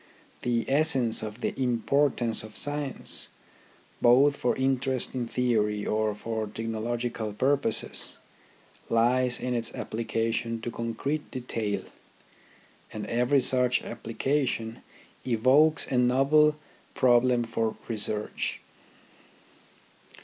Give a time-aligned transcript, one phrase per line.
[0.41, 3.27] The essence of the importance of science,
[4.01, 8.17] both for interest in theory or for technological purposes,
[8.89, 11.83] lies in its application to concrete detail,
[12.91, 14.81] and every such application
[15.23, 16.55] evokes a novel
[16.95, 18.59] problem for research.